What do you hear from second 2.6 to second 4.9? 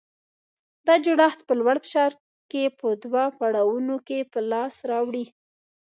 په دوه پړاوونو کې په لاس